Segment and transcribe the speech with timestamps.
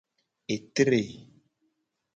[0.55, 1.01] Etre.